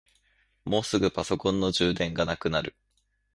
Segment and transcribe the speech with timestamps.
[0.65, 2.75] もうすぐパソコンの充電がなくなる。